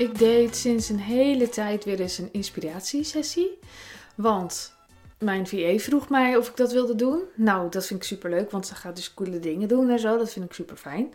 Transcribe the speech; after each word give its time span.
Ik 0.00 0.18
deed 0.18 0.56
sinds 0.56 0.88
een 0.88 0.98
hele 0.98 1.48
tijd 1.48 1.84
weer 1.84 2.00
eens 2.00 2.18
een 2.18 2.28
inspiratiesessie. 2.32 3.58
Want 4.14 4.74
mijn 5.18 5.46
VA 5.46 5.78
vroeg 5.78 6.08
mij 6.08 6.36
of 6.36 6.48
ik 6.48 6.56
dat 6.56 6.72
wilde 6.72 6.94
doen. 6.94 7.22
Nou, 7.34 7.70
dat 7.70 7.86
vind 7.86 8.00
ik 8.00 8.06
super 8.06 8.30
leuk, 8.30 8.50
want 8.50 8.66
ze 8.66 8.74
gaat 8.74 8.96
dus 8.96 9.14
coole 9.14 9.38
dingen 9.38 9.68
doen 9.68 9.90
en 9.90 9.98
zo. 9.98 10.18
Dat 10.18 10.32
vind 10.32 10.44
ik 10.44 10.52
super 10.52 10.76
fijn. 10.76 11.14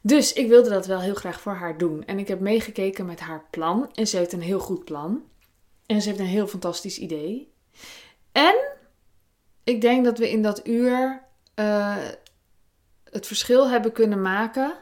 Dus 0.00 0.32
ik 0.32 0.48
wilde 0.48 0.68
dat 0.68 0.86
wel 0.86 1.00
heel 1.00 1.14
graag 1.14 1.40
voor 1.40 1.52
haar 1.52 1.78
doen. 1.78 2.04
En 2.04 2.18
ik 2.18 2.28
heb 2.28 2.40
meegekeken 2.40 3.06
met 3.06 3.20
haar 3.20 3.44
plan. 3.50 3.90
En 3.94 4.06
ze 4.06 4.16
heeft 4.16 4.32
een 4.32 4.42
heel 4.42 4.60
goed 4.60 4.84
plan. 4.84 5.22
En 5.86 6.02
ze 6.02 6.08
heeft 6.08 6.20
een 6.20 6.26
heel 6.26 6.46
fantastisch 6.46 6.98
idee. 6.98 7.52
En 8.32 8.54
ik 9.64 9.80
denk 9.80 10.04
dat 10.04 10.18
we 10.18 10.30
in 10.30 10.42
dat 10.42 10.66
uur 10.66 11.22
uh, 11.54 11.96
het 13.10 13.26
verschil 13.26 13.68
hebben 13.68 13.92
kunnen 13.92 14.22
maken 14.22 14.74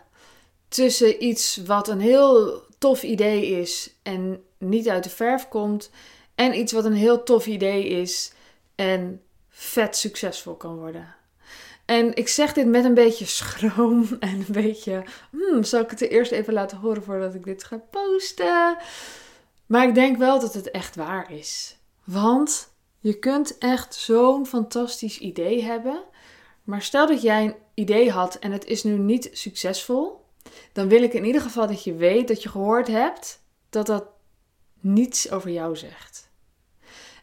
tussen 0.68 1.24
iets 1.24 1.56
wat 1.56 1.88
een 1.88 2.00
heel 2.00 2.62
tof 2.82 3.02
idee 3.02 3.46
is 3.46 3.94
en 4.02 4.44
niet 4.58 4.88
uit 4.88 5.04
de 5.04 5.10
verf 5.10 5.48
komt, 5.48 5.90
en 6.34 6.58
iets 6.58 6.72
wat 6.72 6.84
een 6.84 6.92
heel 6.92 7.22
tof 7.22 7.46
idee 7.46 7.88
is 7.88 8.32
en 8.74 9.22
vet 9.48 9.96
succesvol 9.96 10.54
kan 10.54 10.76
worden. 10.78 11.14
En 11.84 12.16
ik 12.16 12.28
zeg 12.28 12.52
dit 12.52 12.66
met 12.66 12.84
een 12.84 12.94
beetje 12.94 13.24
schroom 13.24 14.06
en 14.20 14.28
een 14.34 14.46
beetje, 14.48 15.04
hmm, 15.30 15.64
zal 15.64 15.80
ik 15.80 15.90
het 15.90 16.00
er 16.00 16.10
eerst 16.10 16.32
even 16.32 16.52
laten 16.52 16.78
horen 16.78 17.02
voordat 17.02 17.34
ik 17.34 17.44
dit 17.44 17.64
ga 17.64 17.76
posten? 17.76 18.76
Maar 19.66 19.88
ik 19.88 19.94
denk 19.94 20.16
wel 20.16 20.40
dat 20.40 20.54
het 20.54 20.70
echt 20.70 20.96
waar 20.96 21.32
is. 21.32 21.76
Want 22.04 22.68
je 22.98 23.18
kunt 23.18 23.58
echt 23.58 23.94
zo'n 23.94 24.46
fantastisch 24.46 25.18
idee 25.18 25.62
hebben. 25.62 26.02
Maar 26.64 26.82
stel 26.82 27.06
dat 27.06 27.22
jij 27.22 27.44
een 27.44 27.54
idee 27.74 28.10
had 28.10 28.34
en 28.34 28.52
het 28.52 28.64
is 28.64 28.82
nu 28.82 28.98
niet 28.98 29.28
succesvol, 29.32 30.21
dan 30.72 30.88
wil 30.88 31.02
ik 31.02 31.12
in 31.12 31.24
ieder 31.24 31.40
geval 31.40 31.66
dat 31.66 31.84
je 31.84 31.94
weet 31.94 32.28
dat 32.28 32.42
je 32.42 32.48
gehoord 32.48 32.86
hebt 32.86 33.42
dat 33.70 33.86
dat 33.86 34.04
niets 34.80 35.30
over 35.30 35.50
jou 35.50 35.76
zegt. 35.76 36.30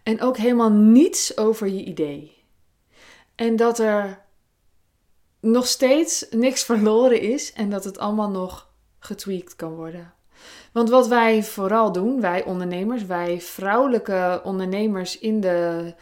En 0.03 0.22
ook 0.22 0.38
helemaal 0.38 0.72
niets 0.72 1.38
over 1.38 1.67
je 1.67 1.84
idee. 1.84 2.44
En 3.36 3.56
dat 3.56 3.80
er 3.80 4.25
nog 5.40 5.67
steeds 5.67 6.25
niks 6.30 6.64
verloren 6.70 7.22
is 7.22 7.53
en 7.53 7.70
dat 7.70 7.84
het 7.84 7.97
allemaal 7.97 8.30
nog 8.30 8.70
getweakt 9.00 9.56
kan 9.56 9.75
worden. 9.75 10.14
Want 10.72 10.90
wat 10.90 11.08
wij 11.08 11.44
vooral 11.44 11.92
doen, 11.92 12.22
wij 12.22 12.44
ondernemers, 12.44 13.06
wij 13.06 13.42
vrouwelijke 13.42 14.42
ondernemers 14.44 15.20
in 15.20 15.42
de 15.42 15.94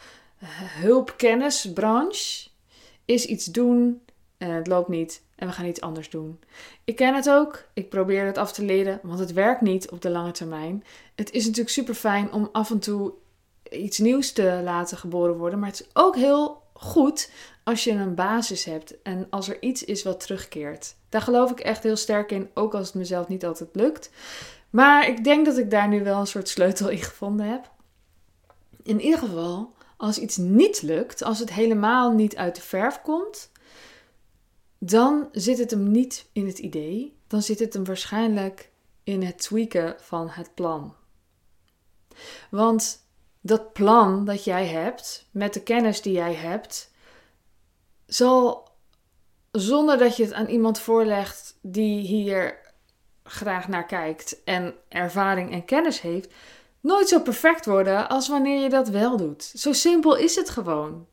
hulpkennisbranche, 0.80 2.48
is 3.04 3.24
iets 3.24 3.44
doen 3.44 4.02
en 4.38 4.50
het 4.50 4.66
loopt 4.66 4.88
niet 4.88 5.22
en 5.36 5.46
we 5.46 5.52
gaan 5.52 5.66
iets 5.66 5.80
anders 5.80 6.10
doen. 6.10 6.40
Ik 6.84 6.96
ken 6.96 7.14
het 7.14 7.30
ook, 7.30 7.64
ik 7.72 7.88
probeer 7.88 8.26
het 8.26 8.38
af 8.38 8.52
te 8.52 8.64
leren, 8.64 9.00
want 9.02 9.18
het 9.18 9.32
werkt 9.32 9.60
niet 9.60 9.90
op 9.90 10.02
de 10.02 10.10
lange 10.10 10.30
termijn. 10.30 10.84
Het 11.14 11.30
is 11.30 11.44
natuurlijk 11.44 11.74
super 11.74 11.94
fijn 11.94 12.32
om 12.32 12.48
af 12.52 12.70
en 12.70 12.78
toe 12.78 13.12
iets 13.70 13.98
nieuws 13.98 14.32
te 14.32 14.60
laten 14.64 14.96
geboren 14.96 15.36
worden, 15.36 15.58
maar 15.58 15.68
het 15.68 15.80
is 15.80 15.88
ook 15.92 16.16
heel 16.16 16.62
goed 16.72 17.30
als 17.64 17.84
je 17.84 17.90
een 17.90 18.14
basis 18.14 18.64
hebt 18.64 19.02
en 19.02 19.26
als 19.30 19.48
er 19.48 19.62
iets 19.62 19.84
is 19.84 20.02
wat 20.02 20.20
terugkeert. 20.20 20.94
Daar 21.08 21.22
geloof 21.22 21.50
ik 21.50 21.60
echt 21.60 21.82
heel 21.82 21.96
sterk 21.96 22.30
in, 22.30 22.50
ook 22.54 22.74
als 22.74 22.86
het 22.86 22.96
mezelf 22.96 23.28
niet 23.28 23.44
altijd 23.44 23.70
lukt. 23.72 24.10
Maar 24.70 25.08
ik 25.08 25.24
denk 25.24 25.46
dat 25.46 25.58
ik 25.58 25.70
daar 25.70 25.88
nu 25.88 26.04
wel 26.04 26.20
een 26.20 26.26
soort 26.26 26.48
sleutel 26.48 26.88
in 26.88 27.02
gevonden 27.02 27.46
heb. 27.46 27.70
In 28.82 29.00
ieder 29.00 29.18
geval, 29.18 29.72
als 29.96 30.18
iets 30.18 30.36
niet 30.36 30.82
lukt, 30.82 31.22
als 31.22 31.38
het 31.38 31.52
helemaal 31.52 32.12
niet 32.12 32.36
uit 32.36 32.54
de 32.54 32.60
verf 32.60 33.00
komt, 33.00 33.50
dan 34.78 35.28
zit 35.32 35.58
het 35.58 35.70
hem 35.70 35.90
niet 35.90 36.28
in 36.32 36.46
het 36.46 36.58
idee. 36.58 37.16
Dan 37.26 37.42
zit 37.42 37.58
het 37.58 37.72
hem 37.74 37.84
waarschijnlijk 37.84 38.70
in 39.04 39.22
het 39.22 39.38
tweaken 39.38 39.96
van 39.98 40.28
het 40.28 40.54
plan. 40.54 40.94
Want 42.50 43.06
dat 43.40 43.72
plan 43.72 44.24
dat 44.24 44.44
jij 44.44 44.66
hebt, 44.66 45.28
met 45.30 45.54
de 45.54 45.62
kennis 45.62 46.02
die 46.02 46.12
jij 46.12 46.34
hebt, 46.34 46.90
zal 48.06 48.68
zonder 49.52 49.98
dat 49.98 50.16
je 50.16 50.22
het 50.24 50.32
aan 50.32 50.46
iemand 50.46 50.78
voorlegt 50.78 51.58
die 51.62 52.00
hier 52.00 52.58
graag 53.22 53.68
naar 53.68 53.86
kijkt 53.86 54.42
en 54.44 54.74
ervaring 54.88 55.52
en 55.52 55.64
kennis 55.64 56.00
heeft, 56.00 56.32
nooit 56.80 57.08
zo 57.08 57.20
perfect 57.20 57.66
worden 57.66 58.08
als 58.08 58.28
wanneer 58.28 58.62
je 58.62 58.68
dat 58.68 58.88
wel 58.88 59.16
doet. 59.16 59.42
Zo 59.42 59.72
simpel 59.72 60.16
is 60.16 60.36
het 60.36 60.50
gewoon. 60.50 61.06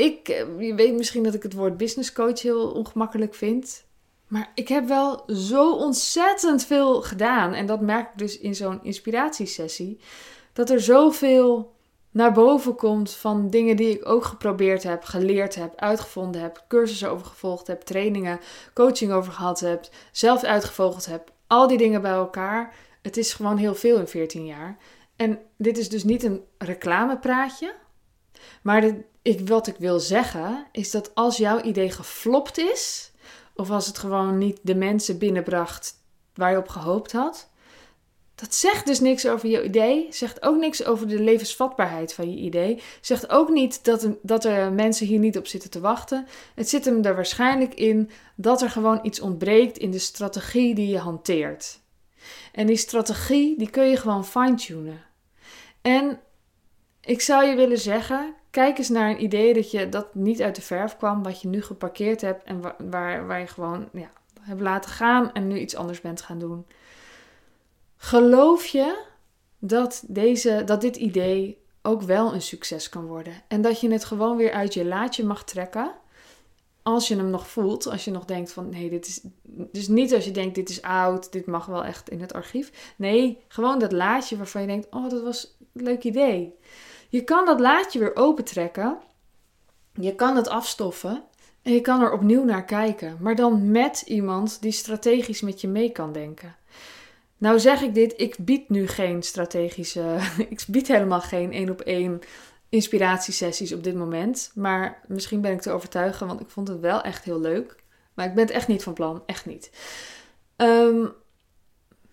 Ik, 0.00 0.28
eh, 0.28 0.60
je 0.60 0.74
weet 0.74 0.94
misschien 0.94 1.22
dat 1.22 1.34
ik 1.34 1.42
het 1.42 1.52
woord 1.52 1.76
business 1.76 2.12
coach 2.12 2.42
heel 2.42 2.70
ongemakkelijk 2.70 3.34
vind. 3.34 3.84
Maar 4.26 4.50
ik 4.54 4.68
heb 4.68 4.88
wel 4.88 5.24
zo 5.26 5.72
ontzettend 5.72 6.64
veel 6.64 7.02
gedaan. 7.02 7.54
En 7.54 7.66
dat 7.66 7.80
merk 7.80 8.10
ik 8.12 8.18
dus 8.18 8.38
in 8.38 8.54
zo'n 8.54 8.82
inspiratiesessie. 8.82 10.00
Dat 10.52 10.70
er 10.70 10.80
zoveel 10.80 11.74
naar 12.10 12.32
boven 12.32 12.74
komt 12.74 13.10
van 13.10 13.50
dingen 13.50 13.76
die 13.76 13.90
ik 13.90 14.08
ook 14.08 14.24
geprobeerd 14.24 14.82
heb, 14.82 15.04
geleerd 15.04 15.54
heb, 15.54 15.76
uitgevonden 15.76 16.40
heb, 16.40 16.64
cursussen 16.68 17.10
over 17.10 17.26
gevolgd 17.26 17.66
heb, 17.66 17.80
trainingen, 17.80 18.40
coaching 18.74 19.12
over 19.12 19.32
gehad 19.32 19.60
heb, 19.60 19.88
zelf 20.12 20.44
uitgevogeld 20.44 21.06
heb. 21.06 21.32
Al 21.46 21.66
die 21.66 21.78
dingen 21.78 22.02
bij 22.02 22.10
elkaar. 22.10 22.74
Het 23.02 23.16
is 23.16 23.32
gewoon 23.32 23.56
heel 23.56 23.74
veel 23.74 23.98
in 23.98 24.06
14 24.06 24.46
jaar. 24.46 24.76
En 25.16 25.38
dit 25.56 25.78
is 25.78 25.88
dus 25.88 26.04
niet 26.04 26.22
een 26.22 26.44
reclamepraatje. 26.58 27.74
Maar 28.62 28.80
ik, 29.22 29.48
wat 29.48 29.66
ik 29.66 29.76
wil 29.78 30.00
zeggen 30.00 30.66
is 30.72 30.90
dat 30.90 31.14
als 31.14 31.36
jouw 31.36 31.60
idee 31.60 31.90
geflopt 31.90 32.58
is, 32.58 33.12
of 33.54 33.70
als 33.70 33.86
het 33.86 33.98
gewoon 33.98 34.38
niet 34.38 34.58
de 34.62 34.74
mensen 34.74 35.18
binnenbracht 35.18 35.94
waar 36.34 36.50
je 36.50 36.58
op 36.58 36.68
gehoopt 36.68 37.12
had, 37.12 37.50
dat 38.34 38.54
zegt 38.54 38.86
dus 38.86 39.00
niks 39.00 39.26
over 39.26 39.48
je 39.48 39.64
idee, 39.64 40.06
zegt 40.10 40.42
ook 40.42 40.56
niks 40.56 40.84
over 40.84 41.08
de 41.08 41.20
levensvatbaarheid 41.20 42.14
van 42.14 42.30
je 42.30 42.36
idee, 42.36 42.82
zegt 43.00 43.28
ook 43.30 43.48
niet 43.48 43.84
dat 43.84 44.08
dat 44.22 44.44
er 44.44 44.72
mensen 44.72 45.06
hier 45.06 45.18
niet 45.18 45.38
op 45.38 45.46
zitten 45.46 45.70
te 45.70 45.80
wachten. 45.80 46.26
Het 46.54 46.68
zit 46.68 46.84
hem 46.84 47.04
er 47.04 47.14
waarschijnlijk 47.14 47.74
in 47.74 48.10
dat 48.34 48.62
er 48.62 48.70
gewoon 48.70 48.98
iets 49.02 49.20
ontbreekt 49.20 49.78
in 49.78 49.90
de 49.90 49.98
strategie 49.98 50.74
die 50.74 50.88
je 50.88 50.98
hanteert. 50.98 51.80
En 52.52 52.66
die 52.66 52.76
strategie, 52.76 53.58
die 53.58 53.70
kun 53.70 53.88
je 53.88 53.96
gewoon 53.96 54.24
fine-tunen. 54.24 55.04
En 55.82 56.20
ik 57.00 57.20
zou 57.20 57.44
je 57.44 57.54
willen 57.54 57.78
zeggen, 57.78 58.34
kijk 58.50 58.78
eens 58.78 58.88
naar 58.88 59.10
een 59.10 59.22
idee 59.22 59.54
dat 59.54 59.70
je 59.70 59.88
dat 59.88 60.14
niet 60.14 60.42
uit 60.42 60.56
de 60.56 60.62
verf 60.62 60.96
kwam, 60.96 61.22
wat 61.22 61.40
je 61.40 61.48
nu 61.48 61.62
geparkeerd 61.62 62.20
hebt 62.20 62.44
en 62.44 62.60
waar, 62.90 63.26
waar, 63.26 63.40
je 63.40 63.46
gewoon 63.46 63.88
ja, 63.92 64.10
hebt 64.40 64.60
laten 64.60 64.90
gaan 64.90 65.32
en 65.32 65.48
nu 65.48 65.58
iets 65.58 65.76
anders 65.76 66.00
bent 66.00 66.22
gaan 66.22 66.38
doen. 66.38 66.66
Geloof 67.96 68.66
je 68.66 69.02
dat, 69.58 70.04
deze, 70.06 70.62
dat 70.64 70.80
dit 70.80 70.96
idee 70.96 71.58
ook 71.82 72.02
wel 72.02 72.34
een 72.34 72.42
succes 72.42 72.88
kan 72.88 73.06
worden? 73.06 73.32
En 73.48 73.62
dat 73.62 73.80
je 73.80 73.90
het 73.92 74.04
gewoon 74.04 74.36
weer 74.36 74.52
uit 74.52 74.74
je 74.74 74.84
laadje 74.84 75.24
mag 75.24 75.44
trekken. 75.44 75.92
Als 76.82 77.08
je 77.08 77.16
hem 77.16 77.30
nog 77.30 77.48
voelt, 77.48 77.86
als 77.86 78.04
je 78.04 78.10
nog 78.10 78.24
denkt 78.24 78.52
van 78.52 78.68
nee, 78.68 78.90
dit 78.90 79.06
is. 79.06 79.20
Dus 79.72 79.88
niet 79.88 80.14
als 80.14 80.24
je 80.24 80.30
denkt 80.30 80.54
dit 80.54 80.68
is 80.68 80.82
oud, 80.82 81.32
dit 81.32 81.46
mag 81.46 81.66
wel 81.66 81.84
echt 81.84 82.10
in 82.10 82.20
het 82.20 82.32
archief. 82.32 82.94
Nee, 82.96 83.38
gewoon 83.48 83.78
dat 83.78 83.92
laadje 83.92 84.36
waarvan 84.36 84.60
je 84.60 84.66
denkt: 84.66 84.86
oh, 84.90 85.10
dat 85.10 85.22
was 85.22 85.56
een 85.74 85.82
leuk 85.82 86.04
idee. 86.04 86.54
Je 87.10 87.24
kan 87.24 87.46
dat 87.46 87.60
laadje 87.60 87.98
weer 87.98 88.16
opentrekken. 88.16 88.98
Je 89.94 90.14
kan 90.14 90.36
het 90.36 90.48
afstoffen. 90.48 91.22
En 91.62 91.72
je 91.72 91.80
kan 91.80 92.00
er 92.00 92.12
opnieuw 92.12 92.44
naar 92.44 92.64
kijken. 92.64 93.16
Maar 93.20 93.34
dan 93.34 93.70
met 93.70 94.02
iemand 94.06 94.62
die 94.62 94.72
strategisch 94.72 95.40
met 95.40 95.60
je 95.60 95.68
mee 95.68 95.90
kan 95.90 96.12
denken. 96.12 96.56
Nou 97.38 97.60
zeg 97.60 97.82
ik 97.82 97.94
dit, 97.94 98.14
ik 98.16 98.36
bied 98.38 98.68
nu 98.68 98.86
geen 98.86 99.22
strategische, 99.22 100.18
ik 100.48 100.64
bied 100.68 100.88
helemaal 100.88 101.20
geen 101.20 101.52
één 101.52 101.70
op 101.70 101.80
één 101.80 102.20
inspiratiesessies 102.68 103.72
op 103.72 103.84
dit 103.84 103.94
moment. 103.94 104.50
Maar 104.54 105.00
misschien 105.06 105.40
ben 105.40 105.52
ik 105.52 105.60
te 105.60 105.70
overtuigen, 105.70 106.26
want 106.26 106.40
ik 106.40 106.48
vond 106.50 106.68
het 106.68 106.80
wel 106.80 107.02
echt 107.02 107.24
heel 107.24 107.40
leuk. 107.40 107.76
Maar 108.14 108.26
ik 108.26 108.34
ben 108.34 108.44
het 108.44 108.54
echt 108.54 108.68
niet 108.68 108.82
van 108.82 108.92
plan, 108.92 109.22
echt 109.26 109.46
niet. 109.46 109.70
Ehm, 110.56 111.06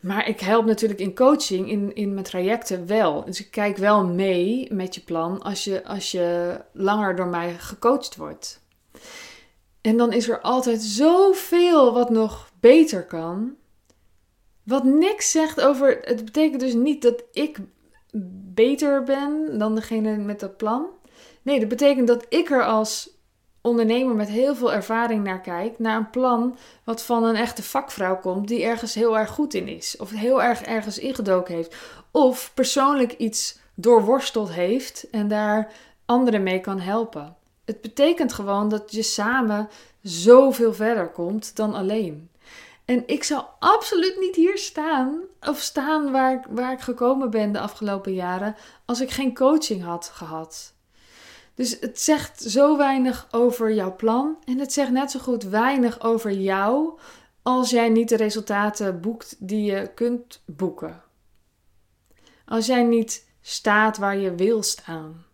maar 0.07 0.27
ik 0.27 0.39
help 0.39 0.65
natuurlijk 0.65 0.99
in 0.99 1.15
coaching, 1.15 1.69
in, 1.69 1.95
in 1.95 2.13
mijn 2.13 2.25
trajecten 2.25 2.87
wel. 2.87 3.25
Dus 3.25 3.39
ik 3.39 3.51
kijk 3.51 3.77
wel 3.77 4.05
mee 4.05 4.73
met 4.73 4.95
je 4.95 5.01
plan 5.01 5.41
als 5.41 5.63
je, 5.63 5.83
als 5.83 6.11
je 6.11 6.57
langer 6.73 7.15
door 7.15 7.27
mij 7.27 7.53
gecoacht 7.53 8.15
wordt. 8.15 8.61
En 9.81 9.97
dan 9.97 10.13
is 10.13 10.29
er 10.29 10.41
altijd 10.41 10.81
zoveel 10.81 11.93
wat 11.93 12.09
nog 12.09 12.51
beter 12.59 13.05
kan. 13.05 13.55
Wat 14.63 14.83
niks 14.83 15.31
zegt 15.31 15.61
over. 15.61 15.99
Het 16.01 16.25
betekent 16.25 16.61
dus 16.61 16.73
niet 16.73 17.01
dat 17.01 17.23
ik 17.31 17.57
beter 18.53 19.03
ben 19.03 19.57
dan 19.57 19.75
degene 19.75 20.17
met 20.17 20.39
dat 20.39 20.57
plan. 20.57 20.85
Nee, 21.41 21.59
dat 21.59 21.69
betekent 21.69 22.07
dat 22.07 22.25
ik 22.29 22.49
er 22.49 22.65
als 22.65 23.16
ondernemer 23.67 24.15
met 24.15 24.27
heel 24.27 24.55
veel 24.55 24.73
ervaring 24.73 25.23
naar 25.23 25.41
kijk. 25.41 25.79
Naar 25.79 25.97
een 25.97 26.09
plan 26.09 26.57
wat 26.83 27.03
van 27.03 27.23
een 27.23 27.35
echte 27.35 27.63
vakvrouw 27.63 28.19
komt 28.19 28.47
die 28.47 28.63
ergens 28.63 28.93
heel 28.93 29.17
erg 29.17 29.29
goed 29.29 29.53
in 29.53 29.67
is. 29.67 29.97
Of 29.97 30.11
heel 30.11 30.43
erg 30.43 30.61
ergens 30.61 30.99
ingedoken 30.99 31.55
heeft. 31.55 31.75
Of 32.11 32.51
persoonlijk 32.53 33.13
iets 33.13 33.59
doorworsteld 33.73 34.51
heeft 34.51 35.09
en 35.11 35.27
daar 35.27 35.71
anderen 36.05 36.43
mee 36.43 36.59
kan 36.59 36.79
helpen. 36.79 37.35
Het 37.65 37.81
betekent 37.81 38.33
gewoon 38.33 38.69
dat 38.69 38.91
je 38.91 39.03
samen 39.03 39.69
zoveel 40.01 40.73
verder 40.73 41.09
komt 41.09 41.55
dan 41.55 41.73
alleen. 41.73 42.29
En 42.85 43.03
ik 43.05 43.23
zou 43.23 43.43
absoluut 43.59 44.15
niet 44.19 44.35
hier 44.35 44.57
staan 44.57 45.19
of 45.41 45.59
staan 45.59 46.11
waar 46.11 46.45
waar 46.49 46.71
ik 46.71 46.79
gekomen 46.79 47.29
ben 47.29 47.51
de 47.51 47.59
afgelopen 47.59 48.13
jaren 48.13 48.55
als 48.85 49.01
ik 49.01 49.11
geen 49.11 49.35
coaching 49.35 49.83
had 49.83 50.09
gehad. 50.13 50.73
Dus 51.57 51.77
het 51.79 52.01
zegt 52.01 52.41
zo 52.41 52.77
weinig 52.77 53.27
over 53.31 53.73
jouw 53.73 53.95
plan 53.95 54.37
en 54.45 54.59
het 54.59 54.73
zegt 54.73 54.91
net 54.91 55.11
zo 55.11 55.19
goed 55.19 55.43
weinig 55.43 56.01
over 56.01 56.31
jou 56.31 56.99
als 57.41 57.69
jij 57.69 57.89
niet 57.89 58.09
de 58.09 58.15
resultaten 58.15 59.01
boekt 59.01 59.35
die 59.39 59.71
je 59.71 59.91
kunt 59.93 60.43
boeken. 60.45 61.03
Als 62.45 62.65
jij 62.65 62.83
niet 62.83 63.27
staat 63.41 63.97
waar 63.97 64.17
je 64.17 64.35
wil 64.35 64.63
staan. 64.63 65.25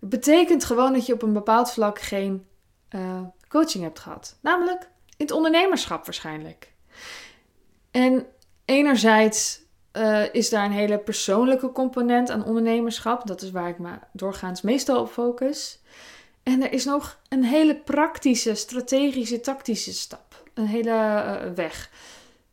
Het 0.00 0.08
betekent 0.08 0.64
gewoon 0.64 0.92
dat 0.92 1.06
je 1.06 1.12
op 1.12 1.22
een 1.22 1.32
bepaald 1.32 1.70
vlak 1.70 1.98
geen 2.00 2.46
uh, 2.90 3.20
coaching 3.48 3.84
hebt 3.84 3.98
gehad. 3.98 4.38
Namelijk 4.40 4.82
in 5.16 5.26
het 5.26 5.30
ondernemerschap 5.30 6.04
waarschijnlijk. 6.04 6.72
En 7.90 8.26
enerzijds 8.64 9.60
uh, 9.96 10.34
is 10.34 10.50
daar 10.50 10.64
een 10.64 10.72
hele 10.72 10.98
persoonlijke 10.98 11.72
component 11.72 12.30
aan 12.30 12.44
ondernemerschap. 12.44 13.26
Dat 13.26 13.42
is 13.42 13.50
waar 13.50 13.68
ik 13.68 13.78
me 13.78 13.90
doorgaans 14.12 14.62
meestal 14.62 15.00
op 15.00 15.10
focus. 15.10 15.78
En 16.42 16.62
er 16.62 16.72
is 16.72 16.84
nog 16.84 17.18
een 17.28 17.44
hele 17.44 17.76
praktische, 17.76 18.54
strategische, 18.54 19.40
tactische 19.40 19.92
stap. 19.92 20.42
Een 20.54 20.66
hele 20.66 20.90
uh, 20.90 21.52
weg. 21.54 21.90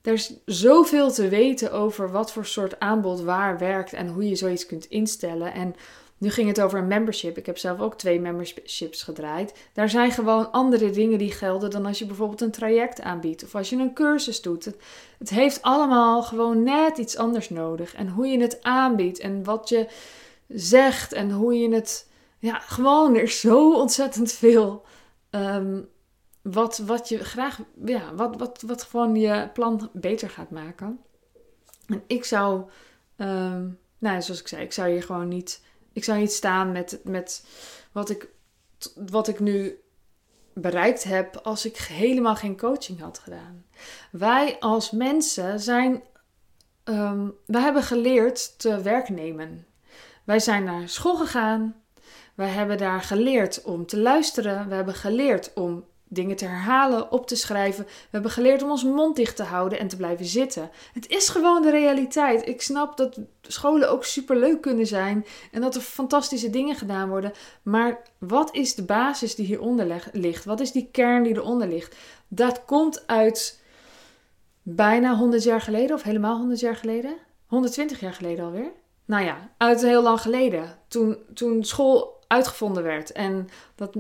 Er 0.02 0.14
is 0.14 0.34
zoveel 0.46 1.12
te 1.12 1.28
weten 1.28 1.72
over 1.72 2.12
wat 2.12 2.32
voor 2.32 2.46
soort 2.46 2.80
aanbod 2.80 3.22
waar 3.22 3.58
werkt 3.58 3.94
en 3.94 4.08
hoe 4.08 4.30
je 4.30 4.36
zoiets 4.36 4.66
kunt 4.66 4.86
instellen. 4.86 5.54
En 5.54 5.76
nu 6.24 6.30
ging 6.30 6.48
het 6.48 6.62
over 6.62 6.80
een 6.80 6.88
membership. 6.88 7.38
Ik 7.38 7.46
heb 7.46 7.58
zelf 7.58 7.80
ook 7.80 7.98
twee 7.98 8.20
memberships 8.20 9.04
gedraaid. 9.04 9.54
Daar 9.74 9.90
zijn 9.90 10.12
gewoon 10.12 10.52
andere 10.52 10.90
dingen 10.90 11.18
die 11.18 11.32
gelden 11.32 11.70
dan 11.70 11.86
als 11.86 12.00
je 12.00 12.06
bijvoorbeeld 12.06 12.42
een 12.42 12.52
traject 12.52 13.02
aanbiedt 13.02 13.44
of 13.44 13.56
als 13.56 13.70
je 13.70 13.76
een 13.76 13.94
cursus 13.94 14.42
doet. 14.42 14.66
Het, 15.20 15.30
heeft 15.30 15.62
allemaal 15.62 16.24
gewoon 16.24 16.64
net 16.64 16.98
iets 16.98 17.18
anders 17.18 17.50
nodig. 17.50 17.94
En 17.96 18.08
hoe 18.10 18.28
je 18.28 18.42
het 18.42 18.64
aanbiedt 18.64 19.20
en 19.20 19.44
wat 19.44 19.70
je 19.70 19.88
zegt 20.48 21.14
en 21.14 21.32
hoe 21.32 21.60
je 21.60 21.74
het. 21.74 22.10
Ja, 22.40 22.60
gewoon, 22.60 23.16
er 23.16 23.24
is 23.24 23.40
zo 23.40 23.74
ontzettend 23.74 24.32
veel. 24.32 24.86
Ehm, 25.30 25.82
wat, 26.42 26.78
wat 26.78 27.10
je 27.10 27.24
graag, 27.24 27.60
ja, 27.86 28.16
wat, 28.16 28.36
wat, 28.38 28.64
wat 28.66 28.84
gewoon 28.84 29.16
je 29.16 29.50
plan 29.54 29.90
beter 29.94 30.30
gaat 30.30 30.50
maken. 30.50 31.00
En 31.88 32.04
ik 32.08 32.26
zou, 32.26 32.64
ehm, 33.16 33.68
nou, 33.98 34.22
zoals 34.22 34.40
ik 34.40 34.48
zei, 34.48 34.64
ik 34.64 34.74
zou 34.74 34.92
hier 34.92 35.04
gewoon 35.04 35.28
niet 35.28 35.62
ik 35.94 36.04
zou 36.04 36.20
niet 36.20 36.32
staan 36.32 36.72
met, 36.72 37.00
met 37.04 37.46
wat, 37.92 38.10
ik, 38.10 38.28
wat 38.96 39.28
ik 39.28 39.40
nu 39.40 39.82
bereikt 40.54 41.04
heb 41.04 41.36
als 41.44 41.66
ik 41.66 41.78
helemaal 41.78 42.36
geen 42.36 42.58
coaching 42.58 43.00
had 43.00 43.20
gedaan. 43.20 43.66
Wij 44.12 44.60
als 44.60 44.92
mensen 44.92 45.60
zijn. 45.60 46.04
Um, 46.84 47.34
hebben 47.46 47.84
geleerd 47.84 48.60
te 48.60 48.82
werk 48.82 49.10
nemen. 49.10 49.66
Wij 50.24 50.40
zijn 50.40 50.64
naar 50.64 50.90
school 50.90 51.16
gegaan. 51.16 51.76
Wij 52.36 52.50
hebben 52.50 52.78
daar 52.78 53.02
geleerd 53.02 53.62
om 53.64 53.86
te 53.86 53.98
luisteren. 53.98 54.68
We 54.68 54.76
hebben 54.76 54.94
geleerd 54.94 55.54
om 55.54 55.86
dingen 56.14 56.36
te 56.36 56.46
herhalen, 56.46 57.12
op 57.12 57.28
te 57.28 57.36
schrijven. 57.36 57.84
We 57.84 58.08
hebben 58.10 58.32
geleerd 58.32 58.64
om 58.64 58.70
ons 58.70 58.84
mond 58.84 59.16
dicht 59.16 59.36
te 59.36 59.44
houden 59.44 59.80
en 59.80 59.88
te 59.88 59.96
blijven 59.96 60.26
zitten. 60.26 60.70
Het 60.94 61.10
is 61.10 61.30
gewoon 61.30 61.62
de 61.62 61.70
realiteit. 61.70 62.48
Ik 62.48 62.62
snap 62.62 62.98
dat 62.98 63.20
scholen 63.42 63.90
ook 63.90 64.04
superleuk 64.04 64.62
kunnen 64.62 64.88
zijn 64.88 65.26
en 65.52 65.62
dat 65.62 65.76
er 65.76 65.82
fantastische 65.82 66.50
dingen 66.50 66.76
gedaan 66.76 67.10
worden. 67.10 67.32
Maar 67.64 68.02
wat 68.18 68.56
is 68.56 68.76
de 68.76 68.84
basis 68.84 69.36
die 69.36 69.46
hieronder 69.46 70.02
ligt? 70.12 70.46
Wat 70.46 70.60
is 70.60 70.72
die 70.72 70.90
kern 70.92 71.24
die 71.24 71.36
eronder 71.36 71.68
ligt? 71.68 71.96
Dat 72.28 72.66
komt 72.66 73.08
uit 73.08 73.62
bijna 74.62 75.16
100 75.16 75.44
jaar 75.44 75.62
geleden 75.62 75.96
of 75.96 76.04
helemaal 76.04 76.38
100 76.38 76.60
jaar 76.60 76.76
geleden? 76.76 77.16
120 77.46 78.00
jaar 78.00 78.14
geleden 78.14 78.46
alweer? 78.46 78.72
Nou 79.06 79.24
ja, 79.26 79.50
uit 79.58 79.82
heel 79.82 80.02
lang 80.02 80.22
geleden. 80.22 80.78
Toen, 80.88 81.18
toen 81.34 81.64
school 81.64 82.22
uitgevonden 82.28 82.84
werd 82.84 83.12
en 83.12 83.50
dat 83.76 83.96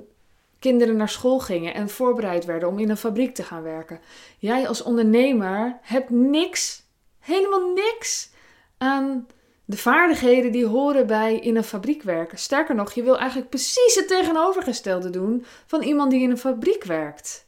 kinderen 0.63 0.95
naar 0.95 1.09
school 1.09 1.39
gingen 1.39 1.73
en 1.73 1.89
voorbereid 1.89 2.45
werden 2.45 2.69
om 2.69 2.79
in 2.79 2.89
een 2.89 2.97
fabriek 2.97 3.35
te 3.35 3.43
gaan 3.43 3.63
werken. 3.63 3.99
Jij 4.37 4.67
als 4.67 4.83
ondernemer 4.83 5.77
hebt 5.81 6.09
niks, 6.09 6.83
helemaal 7.19 7.73
niks 7.73 8.29
aan 8.77 9.27
de 9.65 9.77
vaardigheden 9.77 10.51
die 10.51 10.65
horen 10.65 11.07
bij 11.07 11.35
in 11.35 11.55
een 11.55 11.63
fabriek 11.63 12.03
werken. 12.03 12.37
Sterker 12.37 12.75
nog, 12.75 12.93
je 12.93 13.03
wil 13.03 13.17
eigenlijk 13.17 13.49
precies 13.49 13.95
het 13.95 14.07
tegenovergestelde 14.07 15.09
doen 15.09 15.45
van 15.65 15.81
iemand 15.81 16.11
die 16.11 16.21
in 16.21 16.29
een 16.29 16.37
fabriek 16.37 16.83
werkt. 16.83 17.47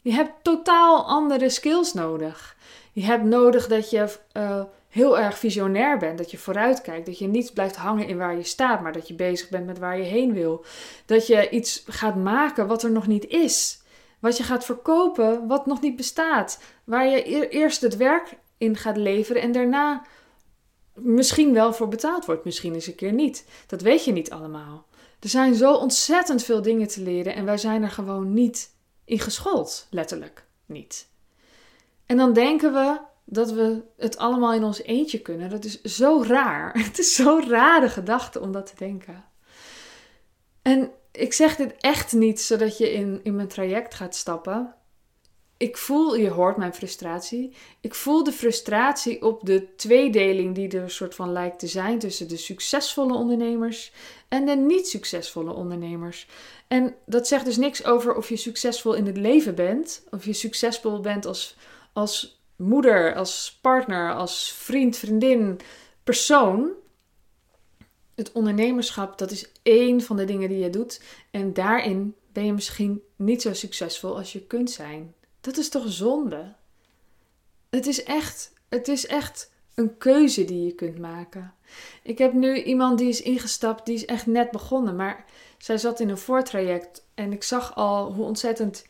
Je 0.00 0.12
hebt 0.12 0.32
totaal 0.42 1.04
andere 1.04 1.48
skills 1.48 1.92
nodig. 1.92 2.56
Je 2.92 3.04
hebt 3.04 3.24
nodig 3.24 3.66
dat 3.68 3.90
je 3.90 4.18
uh, 4.32 4.62
heel 4.92 5.18
erg 5.18 5.38
visionair 5.38 5.98
bent. 5.98 6.18
Dat 6.18 6.30
je 6.30 6.38
vooruitkijkt. 6.38 7.06
Dat 7.06 7.18
je 7.18 7.26
niet 7.26 7.52
blijft 7.52 7.76
hangen 7.76 8.06
in 8.06 8.16
waar 8.16 8.36
je 8.36 8.42
staat, 8.42 8.80
maar 8.80 8.92
dat 8.92 9.08
je 9.08 9.14
bezig 9.14 9.48
bent 9.48 9.66
met 9.66 9.78
waar 9.78 9.98
je 9.98 10.04
heen 10.04 10.32
wil. 10.32 10.64
Dat 11.06 11.26
je 11.26 11.50
iets 11.50 11.84
gaat 11.86 12.16
maken 12.16 12.66
wat 12.66 12.82
er 12.82 12.90
nog 12.90 13.06
niet 13.06 13.26
is. 13.26 13.82
Wat 14.18 14.36
je 14.36 14.42
gaat 14.42 14.64
verkopen 14.64 15.46
wat 15.46 15.66
nog 15.66 15.80
niet 15.80 15.96
bestaat. 15.96 16.62
Waar 16.84 17.06
je 17.06 17.48
eerst 17.48 17.80
het 17.80 17.96
werk 17.96 18.36
in 18.58 18.76
gaat 18.76 18.96
leveren 18.96 19.42
en 19.42 19.52
daarna 19.52 20.06
misschien 20.94 21.52
wel 21.52 21.72
voor 21.72 21.88
betaald 21.88 22.24
wordt. 22.24 22.44
Misschien 22.44 22.74
eens 22.74 22.86
een 22.86 22.94
keer 22.94 23.12
niet. 23.12 23.46
Dat 23.66 23.82
weet 23.82 24.04
je 24.04 24.12
niet 24.12 24.30
allemaal. 24.30 24.86
Er 25.20 25.28
zijn 25.28 25.54
zo 25.54 25.74
ontzettend 25.74 26.42
veel 26.42 26.62
dingen 26.62 26.88
te 26.88 27.02
leren 27.02 27.34
en 27.34 27.44
wij 27.44 27.58
zijn 27.58 27.82
er 27.82 27.90
gewoon 27.90 28.34
niet 28.34 28.70
in 29.04 29.18
geschoold. 29.18 29.86
Letterlijk 29.90 30.46
niet. 30.66 31.08
En 32.06 32.16
dan 32.16 32.32
denken 32.32 32.72
we, 32.72 33.10
dat 33.32 33.50
we 33.50 33.82
het 33.96 34.16
allemaal 34.16 34.52
in 34.52 34.64
ons 34.64 34.82
eentje 34.82 35.20
kunnen. 35.20 35.50
Dat 35.50 35.64
is 35.64 35.82
zo 35.82 36.22
raar. 36.26 36.72
Het 36.86 36.98
is 36.98 37.14
zo'n 37.14 37.48
rare 37.48 37.88
gedachte 37.88 38.40
om 38.40 38.52
dat 38.52 38.66
te 38.66 38.76
denken. 38.76 39.24
En 40.62 40.90
ik 41.12 41.32
zeg 41.32 41.56
dit 41.56 41.74
echt 41.80 42.12
niet 42.12 42.40
zodat 42.40 42.78
je 42.78 42.92
in, 42.92 43.20
in 43.22 43.36
mijn 43.36 43.48
traject 43.48 43.94
gaat 43.94 44.14
stappen. 44.14 44.74
Ik 45.56 45.76
voel, 45.76 46.16
je 46.16 46.30
hoort 46.30 46.56
mijn 46.56 46.74
frustratie. 46.74 47.54
Ik 47.80 47.94
voel 47.94 48.24
de 48.24 48.32
frustratie 48.32 49.22
op 49.22 49.46
de 49.46 49.74
tweedeling 49.76 50.54
die 50.54 50.68
er 50.68 50.82
een 50.82 50.90
soort 50.90 51.14
van 51.14 51.32
lijkt 51.32 51.58
te 51.58 51.66
zijn 51.66 51.98
tussen 51.98 52.28
de 52.28 52.36
succesvolle 52.36 53.14
ondernemers 53.14 53.92
en 54.28 54.46
de 54.46 54.56
niet 54.56 54.88
succesvolle 54.88 55.52
ondernemers. 55.52 56.28
En 56.68 56.94
dat 57.06 57.28
zegt 57.28 57.44
dus 57.44 57.56
niks 57.56 57.84
over 57.84 58.14
of 58.14 58.28
je 58.28 58.36
succesvol 58.36 58.94
in 58.94 59.06
het 59.06 59.16
leven 59.16 59.54
bent, 59.54 60.04
of 60.10 60.24
je 60.24 60.32
succesvol 60.32 61.00
bent 61.00 61.26
als, 61.26 61.56
als 61.92 62.41
moeder, 62.62 63.14
als 63.14 63.58
partner, 63.60 64.14
als 64.14 64.52
vriend, 64.52 64.96
vriendin, 64.96 65.60
persoon. 66.04 66.70
Het 68.14 68.32
ondernemerschap, 68.32 69.18
dat 69.18 69.30
is 69.30 69.52
één 69.62 70.00
van 70.00 70.16
de 70.16 70.24
dingen 70.24 70.48
die 70.48 70.58
je 70.58 70.70
doet. 70.70 71.02
En 71.30 71.52
daarin 71.52 72.14
ben 72.32 72.44
je 72.44 72.52
misschien 72.52 73.02
niet 73.16 73.42
zo 73.42 73.54
succesvol 73.54 74.16
als 74.16 74.32
je 74.32 74.46
kunt 74.46 74.70
zijn. 74.70 75.14
Dat 75.40 75.56
is 75.56 75.68
toch 75.68 75.92
zonde? 75.92 76.54
Het 77.70 77.86
is 77.86 78.02
echt, 78.02 78.52
het 78.68 78.88
is 78.88 79.06
echt 79.06 79.50
een 79.74 79.98
keuze 79.98 80.44
die 80.44 80.66
je 80.66 80.72
kunt 80.72 80.98
maken. 80.98 81.54
Ik 82.02 82.18
heb 82.18 82.32
nu 82.32 82.62
iemand 82.62 82.98
die 82.98 83.08
is 83.08 83.22
ingestapt, 83.22 83.86
die 83.86 83.94
is 83.94 84.04
echt 84.04 84.26
net 84.26 84.50
begonnen, 84.50 84.96
maar 84.96 85.24
zij 85.58 85.78
zat 85.78 86.00
in 86.00 86.08
een 86.08 86.18
voortraject 86.18 87.04
en 87.14 87.32
ik 87.32 87.42
zag 87.42 87.74
al 87.74 88.12
hoe 88.12 88.24
ontzettend 88.24 88.86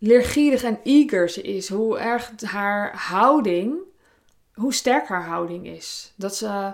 leergierig 0.00 0.62
en 0.62 0.80
eager 0.84 1.28
ze 1.28 1.42
is. 1.42 1.68
Hoe 1.68 1.98
erg 1.98 2.32
haar 2.42 2.96
houding, 2.96 3.74
hoe 4.54 4.74
sterk 4.74 5.08
haar 5.08 5.24
houding 5.24 5.66
is. 5.66 6.12
Dat 6.16 6.36
ze 6.36 6.72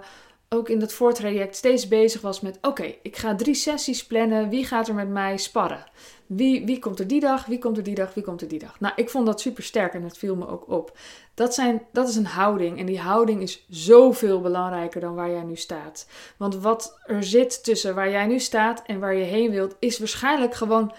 ook 0.49 0.69
in 0.69 0.79
dat 0.79 0.93
voortraject 0.93 1.57
steeds 1.57 1.89
bezig 1.89 2.21
was 2.21 2.41
met: 2.41 2.59
oké, 2.63 2.95
ik 3.03 3.17
ga 3.17 3.35
drie 3.35 3.55
sessies 3.55 4.07
plannen. 4.07 4.49
Wie 4.49 4.65
gaat 4.65 4.89
er 4.89 4.95
met 4.95 5.09
mij 5.09 5.37
sparren? 5.37 5.85
Wie, 6.27 6.67
wie 6.67 6.79
komt 6.79 6.99
er 6.99 7.07
die 7.07 7.21
dag? 7.21 7.47
Wie 7.47 7.59
komt 7.59 7.77
er 7.77 7.83
die 7.83 7.95
dag? 7.95 8.15
Wie 8.15 8.25
komt 8.25 8.43
er 8.43 8.49
die 8.49 8.59
dag? 8.59 8.81
Nou, 8.81 8.95
ik 8.97 9.11
vond 9.11 9.27
dat 9.27 9.41
super 9.41 9.63
sterk 9.63 9.95
en 9.95 10.03
het 10.03 10.19
viel 10.19 10.37
me 10.37 10.49
ook 10.49 10.69
op. 10.69 10.99
Dat, 11.35 11.55
zijn, 11.55 11.83
dat 11.93 12.09
is 12.09 12.17
een 12.17 12.27
houding 12.27 12.79
en 12.79 12.87
die 12.87 13.01
houding 13.01 13.43
is 13.43 13.65
zoveel 13.69 14.41
belangrijker 14.41 15.01
dan 15.01 15.15
waar 15.15 15.31
jij 15.31 15.43
nu 15.43 15.57
staat. 15.57 16.07
Want 16.37 16.57
wat 16.57 16.99
er 17.07 17.25
zit 17.25 17.65
tussen 17.65 17.95
waar 17.95 18.11
jij 18.11 18.27
nu 18.27 18.39
staat 18.39 18.83
en 18.87 19.01
waar 19.01 19.15
je 19.15 19.25
heen 19.25 19.51
wilt, 19.51 19.77
is 19.79 19.99
waarschijnlijk 19.99 20.55
gewoon 20.55 20.93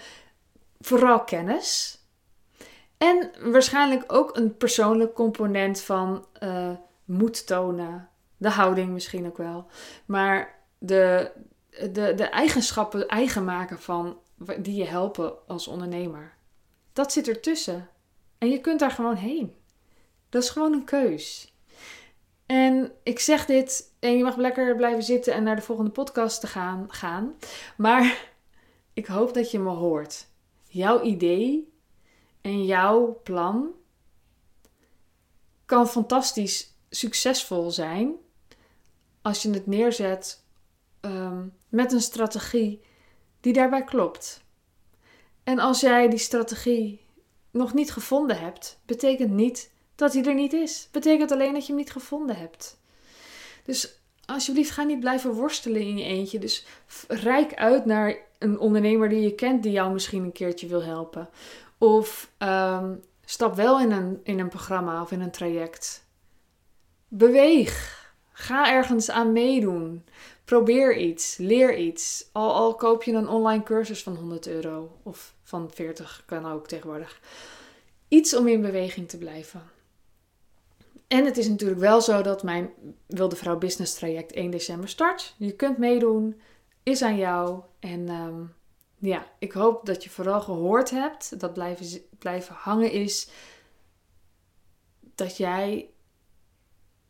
vooral 0.80 1.24
kennis. 1.24 1.97
En 2.98 3.30
waarschijnlijk 3.52 4.12
ook 4.12 4.36
een 4.36 4.56
persoonlijk 4.56 5.14
component 5.14 5.80
van 5.80 6.26
uh, 6.42 6.70
moed 7.04 7.46
tonen. 7.46 8.08
De 8.36 8.50
houding 8.50 8.90
misschien 8.90 9.26
ook 9.26 9.36
wel. 9.36 9.66
Maar 10.06 10.58
de, 10.78 11.30
de, 11.70 12.14
de 12.14 12.28
eigenschappen 12.30 13.08
eigen 13.08 13.44
maken 13.44 13.80
van 13.80 14.18
die 14.58 14.74
je 14.74 14.84
helpen 14.84 15.48
als 15.48 15.68
ondernemer. 15.68 16.34
Dat 16.92 17.12
zit 17.12 17.28
ertussen. 17.28 17.88
En 18.38 18.50
je 18.50 18.60
kunt 18.60 18.80
daar 18.80 18.90
gewoon 18.90 19.16
heen. 19.16 19.54
Dat 20.28 20.42
is 20.42 20.50
gewoon 20.50 20.72
een 20.72 20.84
keus. 20.84 21.52
En 22.46 22.92
ik 23.02 23.18
zeg 23.18 23.46
dit 23.46 23.92
en 24.00 24.16
je 24.16 24.22
mag 24.22 24.36
lekker 24.36 24.76
blijven 24.76 25.02
zitten 25.02 25.32
en 25.32 25.42
naar 25.42 25.56
de 25.56 25.62
volgende 25.62 25.90
podcast 25.90 26.40
te 26.40 26.46
gaan. 26.46 26.86
gaan. 26.88 27.34
Maar 27.76 28.28
ik 28.92 29.06
hoop 29.06 29.34
dat 29.34 29.50
je 29.50 29.58
me 29.58 29.70
hoort. 29.70 30.26
Jouw 30.66 31.02
idee 31.02 31.72
en 32.40 32.64
jouw 32.64 33.20
plan 33.22 33.74
kan 35.64 35.88
fantastisch 35.88 36.74
succesvol 36.90 37.70
zijn 37.70 38.14
als 39.22 39.42
je 39.42 39.50
het 39.50 39.66
neerzet 39.66 40.44
ehm, 41.00 41.46
met 41.68 41.92
een 41.92 42.00
strategie 42.00 42.80
die 43.40 43.52
daarbij 43.52 43.84
klopt. 43.84 44.44
En 45.44 45.58
als 45.58 45.80
jij 45.80 46.08
die 46.08 46.18
strategie 46.18 47.00
nog 47.50 47.74
niet 47.74 47.92
gevonden 47.92 48.38
hebt, 48.38 48.80
betekent 48.86 49.30
niet 49.30 49.70
dat 49.94 50.12
hij 50.12 50.24
er 50.24 50.34
niet 50.34 50.52
is. 50.52 50.88
Betekent 50.92 51.32
alleen 51.32 51.52
dat 51.52 51.62
je 51.62 51.68
hem 51.68 51.76
niet 51.76 51.92
gevonden 51.92 52.36
hebt. 52.36 52.80
Dus 53.64 54.00
alsjeblieft, 54.24 54.70
ga 54.70 54.82
niet 54.82 55.00
blijven 55.00 55.32
worstelen 55.32 55.80
in 55.80 55.98
je 55.98 56.04
eentje. 56.04 56.38
Dus 56.38 56.66
rijk 57.08 57.54
uit 57.54 57.84
naar 57.84 58.16
een 58.38 58.58
ondernemer 58.58 59.08
die 59.08 59.20
je 59.20 59.34
kent, 59.34 59.62
die 59.62 59.72
jou 59.72 59.92
misschien 59.92 60.22
een 60.22 60.32
keertje 60.32 60.66
wil 60.66 60.82
helpen. 60.82 61.28
Of 61.78 62.32
ehm, 62.38 62.94
stap 63.24 63.54
wel 63.54 63.80
in 63.80 63.90
een, 63.90 64.20
in 64.22 64.38
een 64.38 64.48
programma 64.48 65.02
of 65.02 65.12
in 65.12 65.20
een 65.20 65.30
traject. 65.30 66.06
Beweeg. 67.08 67.96
Ga 68.32 68.72
ergens 68.72 69.10
aan 69.10 69.32
meedoen. 69.32 70.04
Probeer 70.44 70.96
iets. 70.96 71.36
Leer 71.36 71.76
iets. 71.76 72.28
Al, 72.32 72.54
al 72.54 72.74
koop 72.74 73.02
je 73.02 73.12
een 73.12 73.28
online 73.28 73.62
cursus 73.62 74.02
van 74.02 74.14
100 74.14 74.46
euro 74.46 74.98
of 75.02 75.34
van 75.42 75.70
40, 75.70 76.22
kan 76.26 76.52
ook 76.52 76.68
tegenwoordig. 76.68 77.20
Iets 78.08 78.36
om 78.36 78.48
in 78.48 78.60
beweging 78.60 79.08
te 79.08 79.18
blijven. 79.18 79.62
En 81.08 81.24
het 81.24 81.36
is 81.36 81.48
natuurlijk 81.48 81.80
wel 81.80 82.00
zo 82.00 82.22
dat 82.22 82.42
mijn 82.42 82.70
Wilde 83.06 83.36
Vrouw 83.36 83.58
Business 83.58 83.94
traject 83.94 84.32
1 84.32 84.50
december 84.50 84.88
start. 84.88 85.34
Je 85.38 85.52
kunt 85.52 85.78
meedoen, 85.78 86.40
is 86.82 87.02
aan 87.02 87.16
jou. 87.16 87.60
En 87.80 88.08
ehm, 88.08 88.42
ja, 88.98 89.26
ik 89.38 89.52
hoop 89.52 89.86
dat 89.86 90.04
je 90.04 90.10
vooral 90.10 90.40
gehoord 90.40 90.90
hebt, 90.90 91.40
dat 91.40 91.52
blijven, 91.52 92.00
blijven 92.18 92.54
hangen 92.54 92.92
is, 92.92 93.28
dat 95.14 95.36
jij 95.36 95.90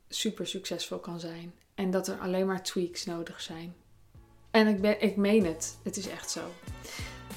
super 0.08 0.46
succesvol 0.46 0.98
kan 0.98 1.20
zijn. 1.20 1.54
En 1.74 1.90
dat 1.90 2.08
er 2.08 2.18
alleen 2.18 2.46
maar 2.46 2.62
tweaks 2.62 3.04
nodig 3.04 3.40
zijn. 3.40 3.74
En 4.50 4.66
ik, 4.66 4.80
ben, 4.80 5.00
ik 5.00 5.16
meen 5.16 5.46
het, 5.46 5.78
het 5.82 5.96
is 5.96 6.08
echt 6.08 6.30
zo. 6.30 6.40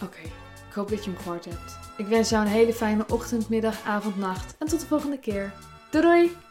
Oké, 0.03 0.21
ik 0.67 0.73
hoop 0.73 0.89
dat 0.89 1.03
je 1.03 1.11
hem 1.11 1.19
gehoord 1.19 1.45
hebt. 1.45 1.77
Ik 1.97 2.05
wens 2.05 2.29
jou 2.29 2.45
een 2.45 2.51
hele 2.51 2.73
fijne 2.73 3.05
ochtend, 3.09 3.49
middag, 3.49 3.83
avond, 3.83 4.17
nacht. 4.17 4.57
En 4.57 4.67
tot 4.67 4.79
de 4.79 4.85
volgende 4.85 5.19
keer. 5.19 5.53
Doei 5.91 6.03
doei! 6.03 6.50